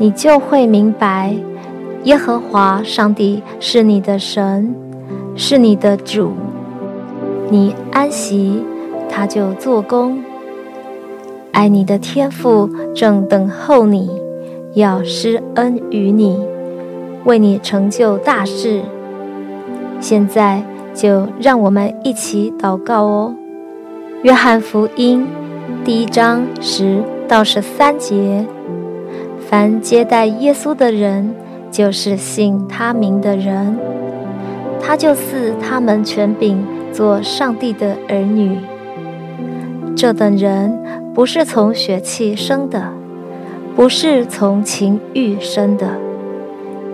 [0.00, 1.34] 你就会明白，
[2.04, 4.74] 耶和华上帝是你的神，
[5.36, 6.32] 是你的主。
[7.50, 8.64] 你安息，
[9.10, 10.18] 他就做工。
[11.52, 14.10] 爱你的天父正等候你，
[14.72, 16.42] 要施恩于你，
[17.26, 18.80] 为你成就大事。
[20.00, 20.62] 现在
[20.94, 23.34] 就让我们一起祷告哦。
[24.22, 25.26] 约翰福音
[25.84, 28.46] 第一章十到十三节。
[29.50, 31.34] 凡接待耶稣的人，
[31.72, 33.76] 就是信他名的人，
[34.80, 38.58] 他就赐他们权柄做上帝的儿女。
[39.96, 40.80] 这等人
[41.12, 42.92] 不是从血气生的，
[43.74, 45.98] 不是从情欲生的，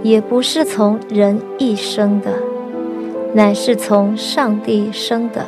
[0.02, 2.30] 也不是从人意生的，
[3.34, 5.44] 乃是从上帝生的。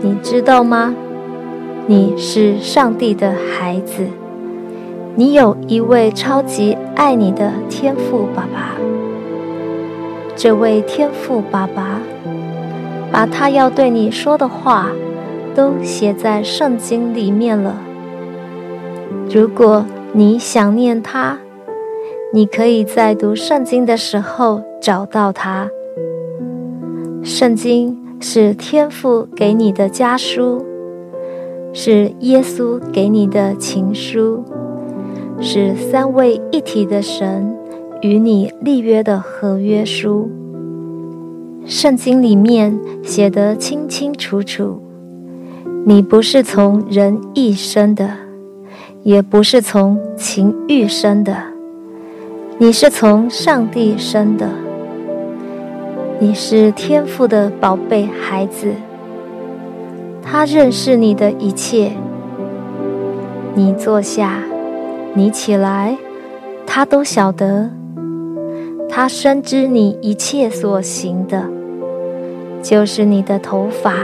[0.00, 0.94] 你知道吗？
[1.86, 4.06] 你是上帝的孩子。
[5.18, 8.76] 你有一位超级爱你的天父爸爸，
[10.36, 12.02] 这位天父爸爸
[13.10, 14.90] 把他要对你说的话
[15.54, 17.76] 都写在圣经里面了。
[19.30, 21.38] 如果你想念他，
[22.34, 25.70] 你可以在读圣经的时候找到他。
[27.22, 30.62] 圣经是天父给你的家书，
[31.72, 34.44] 是耶稣给你的情书。
[35.40, 37.54] 是三位一体的神
[38.00, 40.30] 与你立约的合约书。
[41.66, 44.80] 圣经里面写得清清楚楚，
[45.84, 48.10] 你不是从人意生的，
[49.02, 51.36] 也不是从情欲生的，
[52.58, 54.48] 你是从上帝生的。
[56.18, 58.72] 你是天父的宝贝孩子，
[60.22, 61.92] 他认识你的一切。
[63.54, 64.40] 你坐下。
[65.16, 65.96] 你起来，
[66.66, 67.70] 他都晓得；
[68.86, 71.44] 他深知你一切所行的，
[72.62, 73.94] 就是你的头发，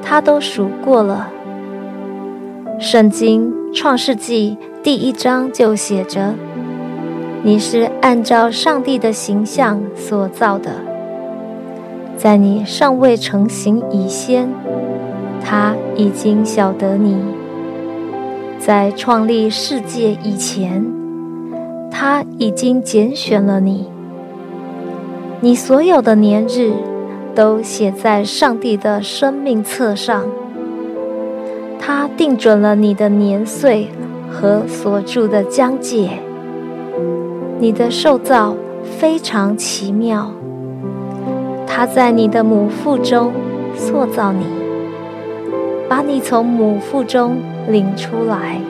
[0.00, 1.28] 他都数过了。
[2.78, 6.34] 圣经创世纪第一章就写着
[7.42, 10.70] ：“你是按照上帝的形象所造的，
[12.16, 14.48] 在你尚未成形以先，
[15.42, 17.16] 他已经晓得你。”
[18.58, 20.84] 在创立世界以前，
[21.90, 23.88] 他已经拣选了你。
[25.40, 26.72] 你所有的年日
[27.34, 30.24] 都写在上帝的生命册上。
[31.78, 33.88] 他定准了你的年岁
[34.28, 36.08] 和所住的疆界。
[37.60, 38.56] 你的受造
[38.98, 40.32] 非常奇妙。
[41.66, 43.32] 他在你的母腹中
[43.76, 44.44] 塑造你，
[45.88, 47.36] 把你从母腹中。
[47.68, 48.60] 领出来，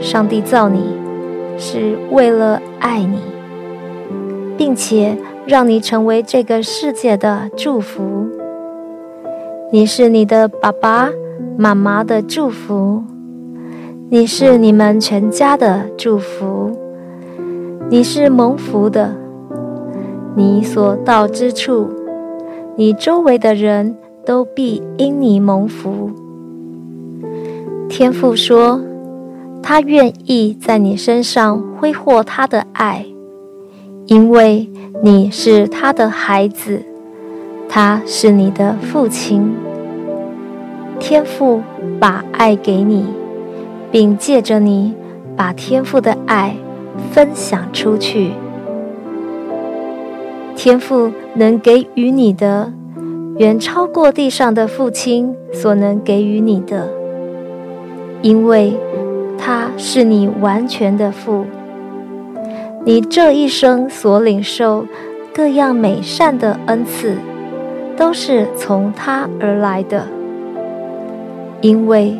[0.00, 0.96] 上帝造你
[1.56, 3.18] 是为了爱你，
[4.56, 5.16] 并且
[5.46, 8.28] 让你成为这个世界的祝福。
[9.72, 11.08] 你是你的爸爸
[11.56, 13.02] 妈妈的祝福，
[14.10, 16.70] 你是你们全家的祝福，
[17.88, 19.14] 你是蒙福的。
[20.36, 21.88] 你所到之处，
[22.76, 23.96] 你周围的人
[24.26, 26.10] 都必因你蒙福。
[27.96, 28.80] 天父说
[29.62, 33.06] ：“他愿意在你身上挥霍他的爱，
[34.06, 34.68] 因为
[35.00, 36.82] 你是他的孩子，
[37.68, 39.54] 他是你的父亲。
[40.98, 41.62] 天父
[42.00, 43.06] 把爱给你，
[43.92, 44.92] 并借着你
[45.36, 46.56] 把天父的爱
[47.12, 48.32] 分享出去。
[50.56, 52.72] 天父能给予你的，
[53.38, 56.90] 远超过地上的父亲所能给予你的。”
[58.24, 58.74] 因为
[59.36, 61.44] 他是你完全的父，
[62.82, 64.86] 你这一生所领受
[65.34, 67.18] 各样美善的恩赐，
[67.98, 70.06] 都是从他而来的。
[71.60, 72.18] 因为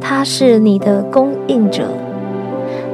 [0.00, 1.84] 他是你的供应者，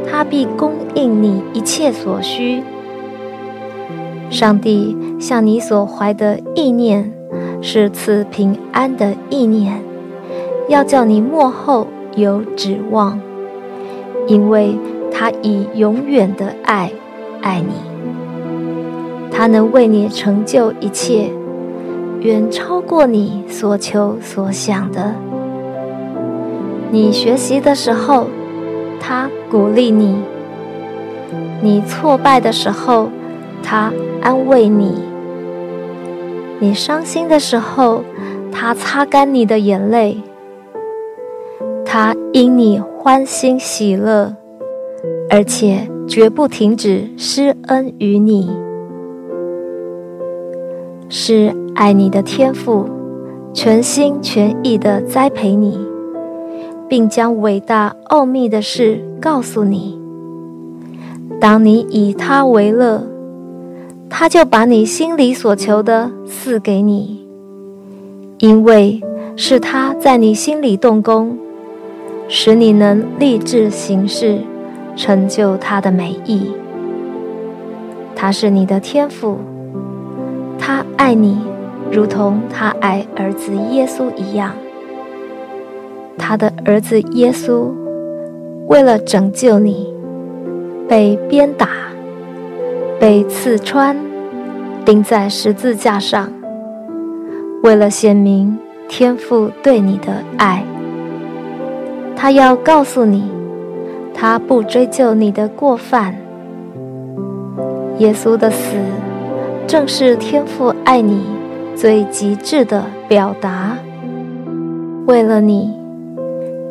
[0.06, 2.62] 他必供应你一切所需。
[4.28, 7.10] 上帝向你所怀的意念
[7.62, 9.80] 是赐平安的意念，
[10.68, 11.86] 要叫你末后
[12.16, 13.20] 有指望，
[14.26, 14.76] 因为
[15.12, 16.90] 他以永远的爱
[17.42, 17.72] 爱你，
[19.30, 21.30] 他能为你成就一切，
[22.20, 25.14] 远超过你所求所想的。
[26.90, 28.26] 你学习的时候，
[28.98, 30.16] 他鼓励你；
[31.62, 33.08] 你挫败的时候，
[33.62, 34.94] 他安慰你；
[36.58, 38.02] 你伤心的时候，
[38.50, 40.22] 他擦干你的眼泪。
[41.92, 44.36] 他因你欢欣喜乐，
[45.28, 48.48] 而且绝不停止施恩于你，
[51.08, 52.88] 是爱你的天父，
[53.52, 55.80] 全心全意的栽培你。
[56.88, 60.00] 并将伟大奥秘的事告诉你。
[61.40, 63.04] 当你以他为乐，
[64.08, 67.26] 他就把你心里所求的赐给你，
[68.38, 69.00] 因为
[69.34, 71.36] 是他在你心里动工，
[72.32, 74.38] 使你能立志行事，
[74.94, 76.52] 成就他的美意。
[78.14, 79.38] 他是你的天父，
[80.56, 81.40] 他爱你，
[81.90, 84.52] 如同他爱儿子耶稣一样。
[86.16, 87.68] 他的儿子耶稣
[88.68, 89.92] 为了拯救你，
[90.88, 91.68] 被鞭打，
[93.00, 93.96] 被刺穿，
[94.84, 96.32] 钉在十字架上。
[97.64, 98.56] 为了显明
[98.88, 100.64] 天父对你的爱，
[102.16, 103.30] 他要告诉你，
[104.14, 106.14] 他不追究你的过犯。
[107.98, 108.76] 耶稣的死，
[109.66, 111.26] 正是天父爱你
[111.74, 113.76] 最极致的表达。
[115.06, 115.78] 为了你。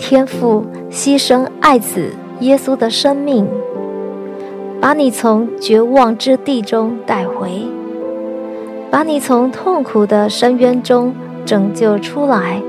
[0.02, 2.10] 天父牺牲爱子
[2.40, 3.46] 耶稣的生命，
[4.80, 7.68] 把你从绝望之地中带回，
[8.90, 11.14] 把你从痛苦的深渊中
[11.46, 12.62] 拯救出来，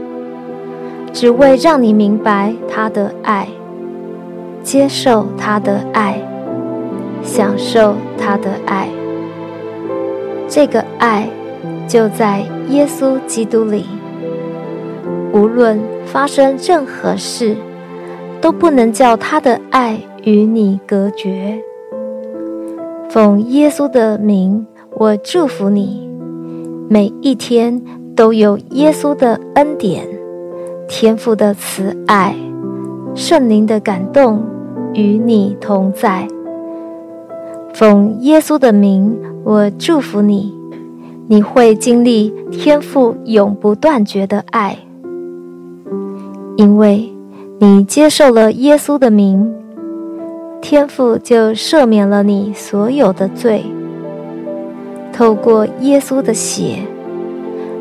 [1.13, 3.49] 只为让你明白他的爱，
[4.63, 6.21] 接受他的爱，
[7.23, 8.89] 享受他的爱。
[10.49, 11.29] 这个爱
[11.87, 13.85] 就在耶稣基督里。
[15.33, 17.57] 无论发生任何事，
[18.41, 21.61] 都不能叫他的爱与你隔绝。
[23.09, 24.67] 奉耶稣的名，
[24.97, 26.09] 我祝福你，
[26.89, 27.81] 每一天
[28.17, 30.05] 都有耶稣的恩典、
[30.93, 32.35] 天父的慈爱、
[33.15, 34.45] 圣灵的感动
[34.93, 36.27] 与你同在。
[37.73, 40.53] 奉耶稣的名，我祝福你，
[41.29, 44.77] 你会经历天父永不断绝的爱。
[46.57, 47.09] 因为
[47.61, 49.49] 你接受了耶稣的名，
[50.61, 53.65] 天父就赦免了你所有的罪。
[55.13, 56.81] 透过耶稣的血，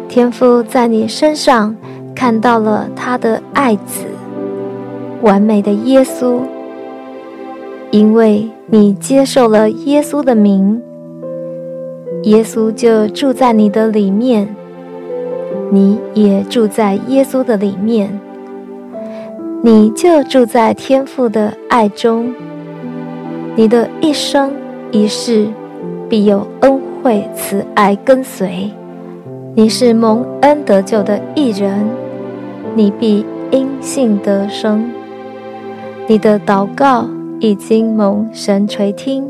[0.07, 1.75] 天父在你身上
[2.19, 4.03] 看到了他的爱子，
[5.21, 6.41] 完美的耶稣。
[7.91, 10.81] 因为你接受了耶稣的名，
[12.23, 14.53] 耶稣就住在你的里面，
[15.71, 18.19] 你也住在耶稣的里面。
[19.61, 22.33] 你就住在天父的爱中，
[23.55, 24.51] 你的一生
[24.91, 25.47] 一世
[26.09, 28.69] 必有恩惠慈爱跟随。
[29.55, 31.87] 你是蒙恩得救的一人，
[32.75, 34.91] 你必因信得生。
[36.07, 37.07] 你的祷告
[37.39, 39.27] 已经蒙神垂听，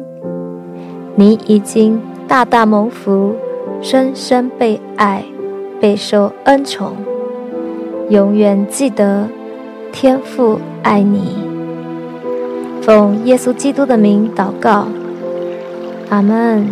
[1.16, 3.36] 你已经大大蒙福，
[3.82, 5.24] 深深被爱，
[5.80, 6.94] 备受恩宠，
[8.10, 9.28] 永远记得。
[9.92, 11.36] 天父爱你，
[12.80, 14.88] 奉耶稣基督的名祷告，
[16.10, 16.68] 阿门。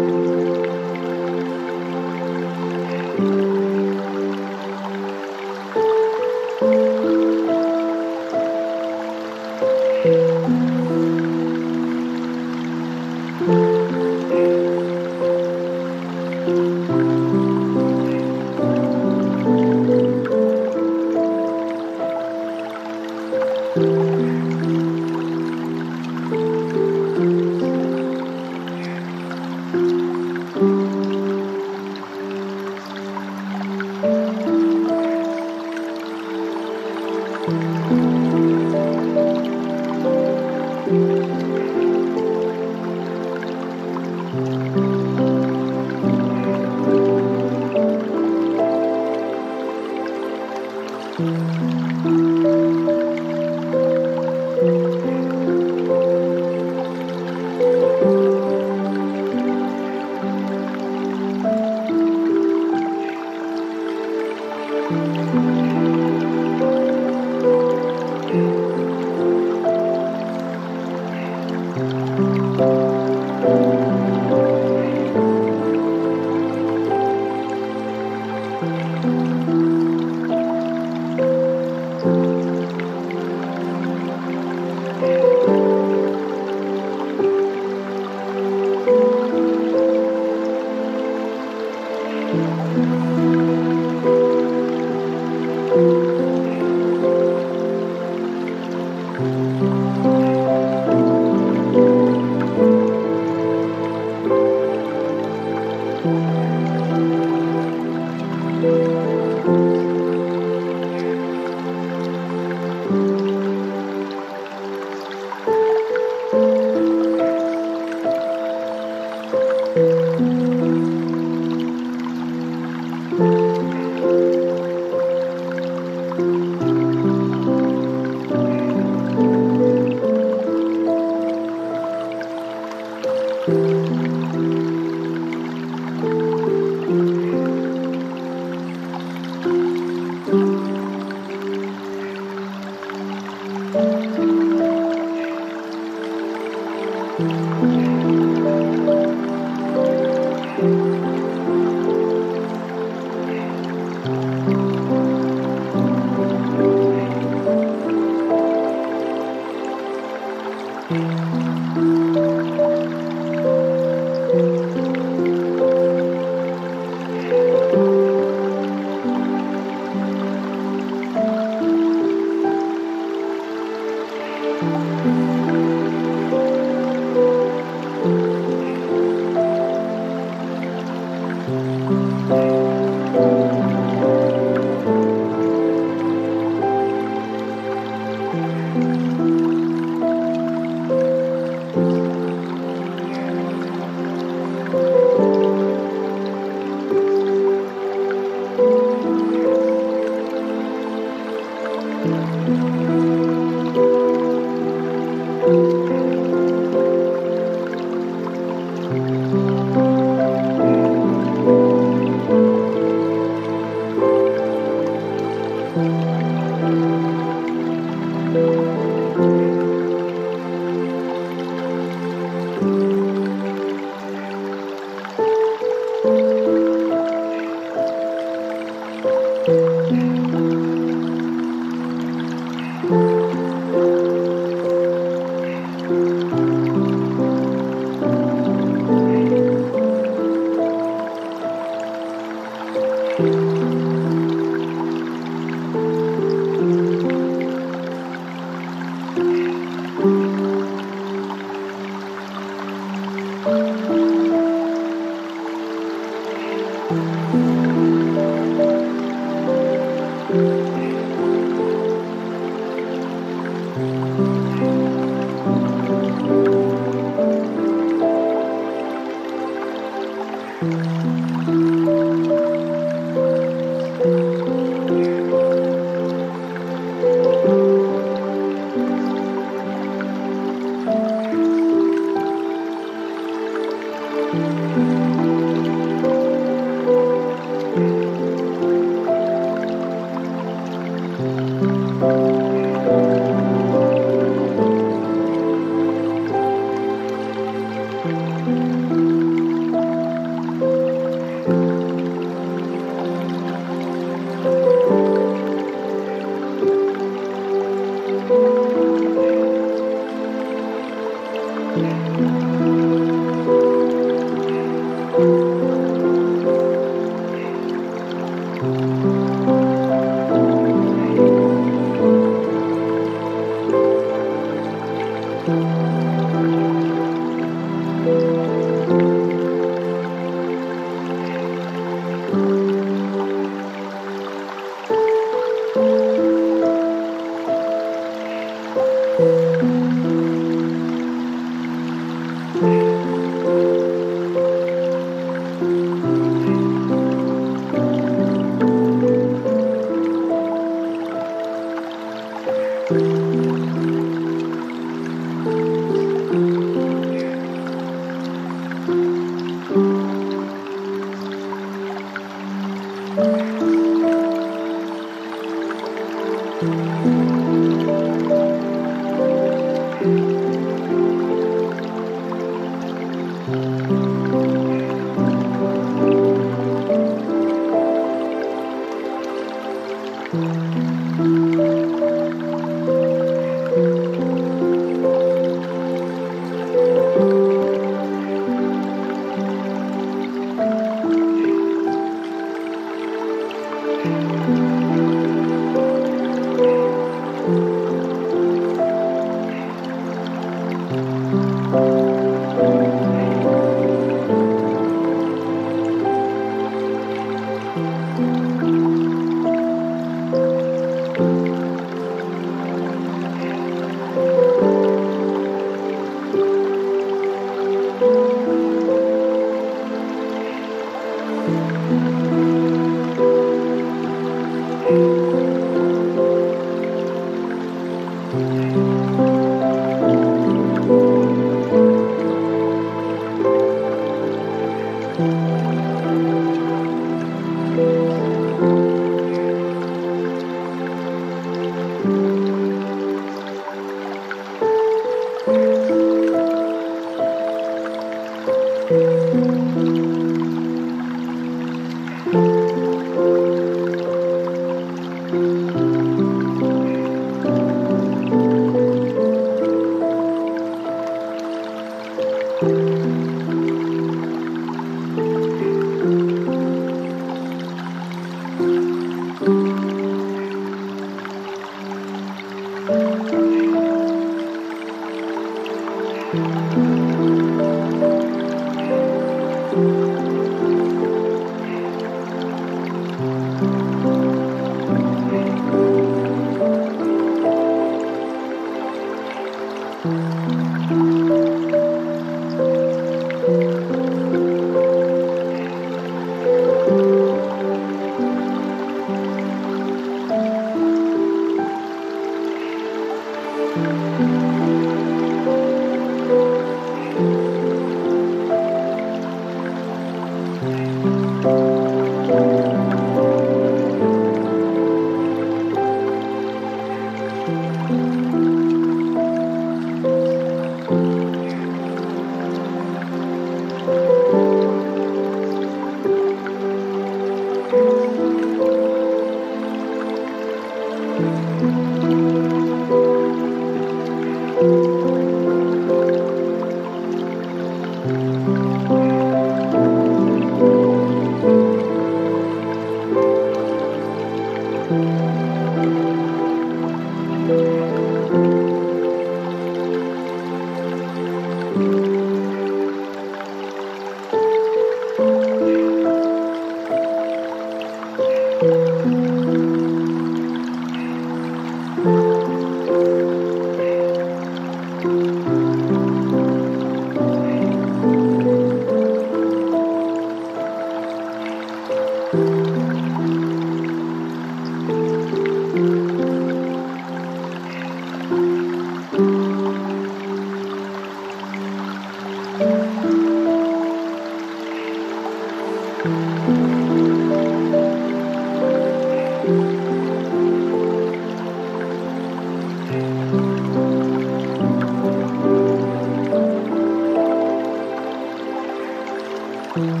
[599.77, 600.00] Mm-hmm.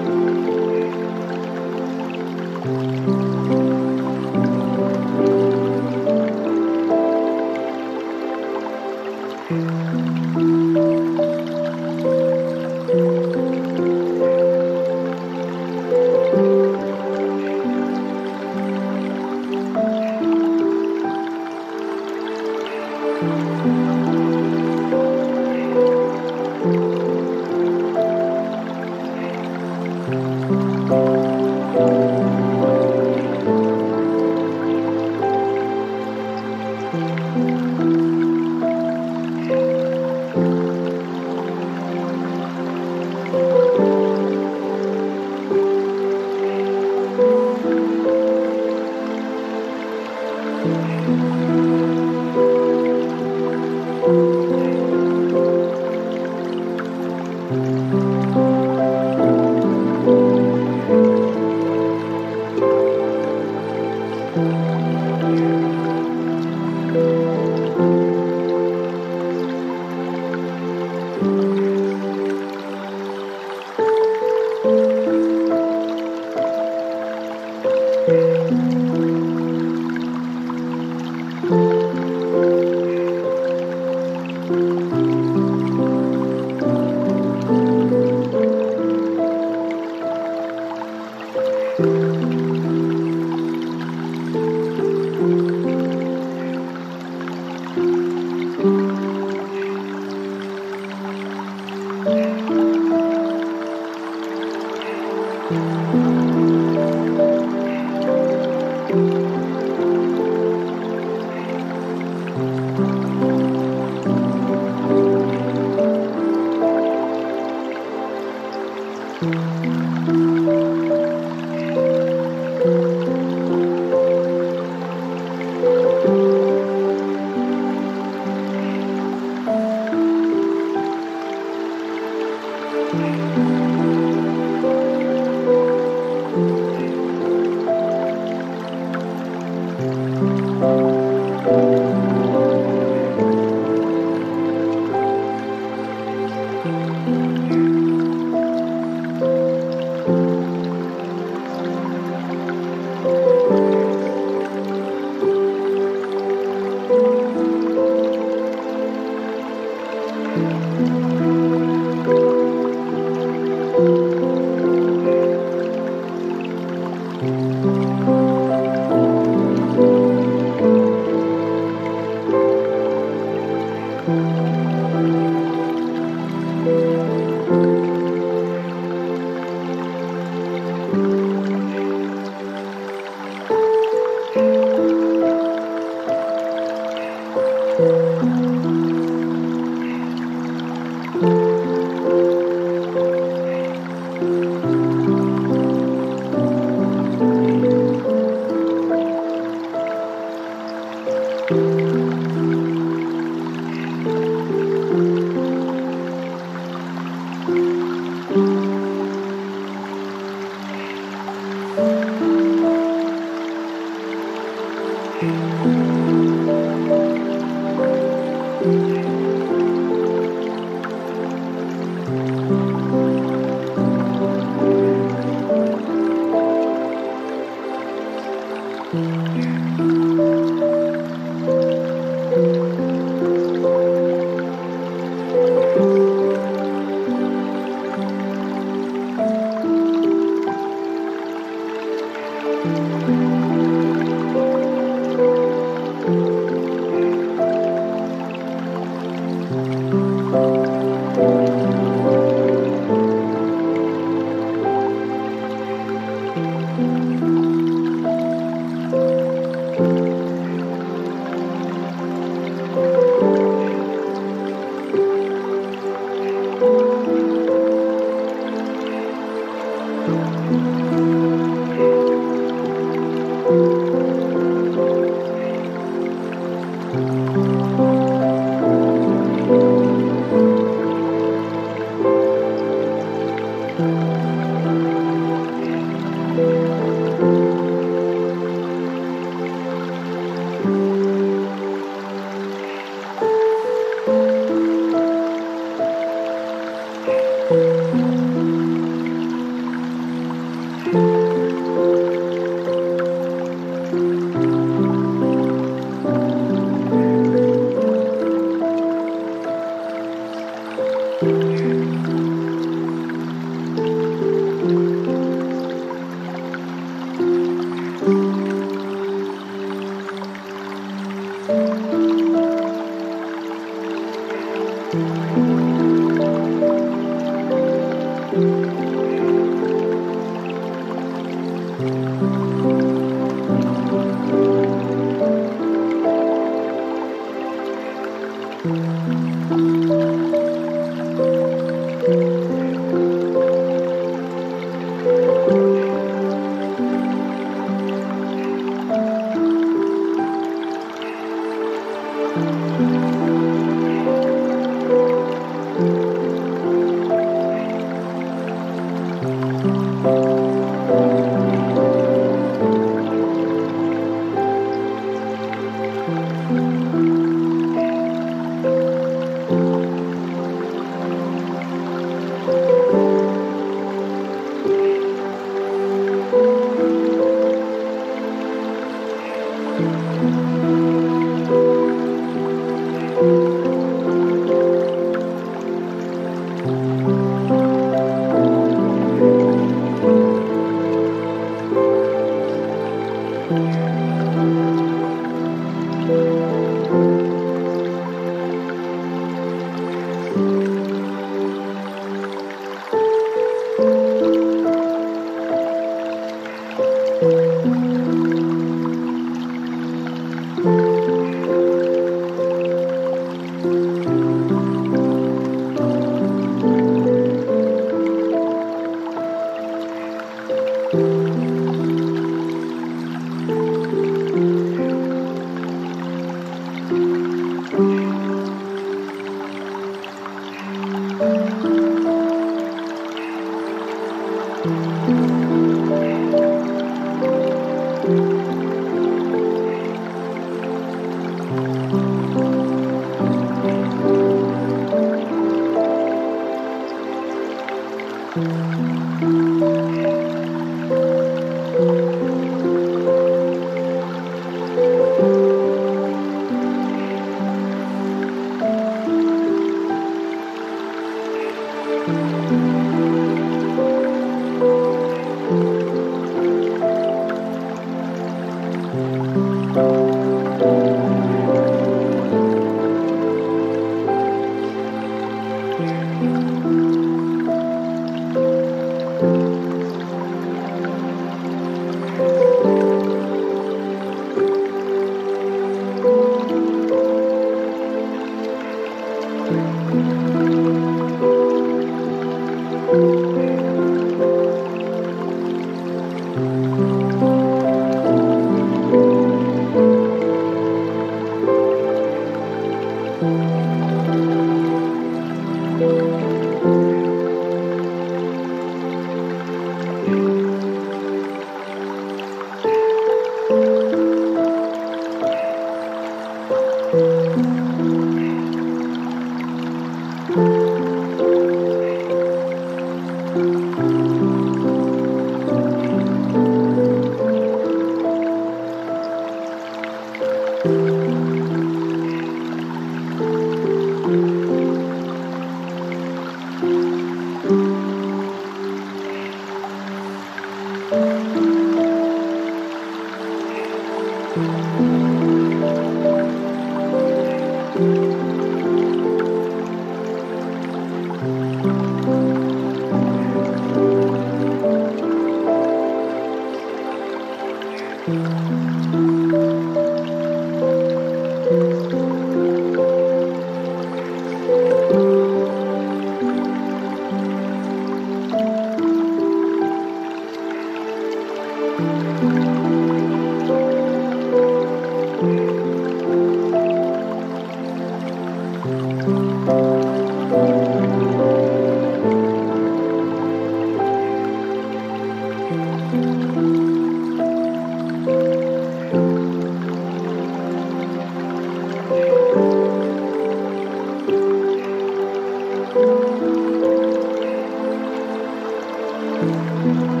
[599.21, 600.00] Música